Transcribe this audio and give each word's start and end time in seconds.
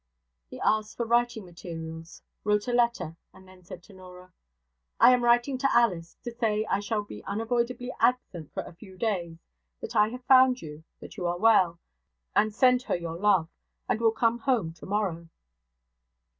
He 0.49 0.59
asked 0.61 0.97
for 0.97 1.05
writing 1.05 1.45
materials, 1.45 2.23
wrote 2.43 2.67
a 2.67 2.73
letter, 2.73 3.17
and 3.35 3.47
then 3.47 3.63
said 3.63 3.83
to 3.83 3.93
Norah: 3.93 4.33
'I 4.99 5.13
am 5.13 5.23
writing 5.23 5.59
to 5.59 5.71
Alice, 5.75 6.17
to 6.23 6.31
say 6.31 6.65
I 6.65 6.79
shall 6.79 7.03
be 7.03 7.23
unavoidably 7.25 7.93
absent 7.99 8.51
for 8.51 8.63
a 8.63 8.73
few 8.73 8.97
days; 8.97 9.37
that 9.79 9.95
I 9.95 10.07
have 10.09 10.23
found 10.25 10.59
you; 10.59 10.83
that 11.01 11.17
you 11.17 11.27
are 11.27 11.37
well, 11.37 11.77
and 12.35 12.51
send 12.51 12.81
her 12.81 12.95
your 12.95 13.15
love, 13.19 13.47
and 13.87 14.01
will 14.01 14.09
come 14.11 14.39
home 14.39 14.73
tomorrow. 14.73 15.27